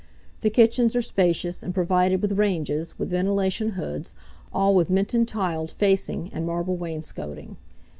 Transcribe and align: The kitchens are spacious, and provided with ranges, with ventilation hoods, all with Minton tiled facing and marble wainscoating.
The 0.41 0.49
kitchens 0.49 0.95
are 0.95 1.01
spacious, 1.03 1.61
and 1.61 1.75
provided 1.75 2.23
with 2.23 2.31
ranges, 2.31 2.97
with 2.97 3.11
ventilation 3.11 3.73
hoods, 3.73 4.15
all 4.51 4.73
with 4.73 4.89
Minton 4.89 5.27
tiled 5.27 5.69
facing 5.69 6.31
and 6.33 6.43
marble 6.43 6.75
wainscoating. 6.75 7.55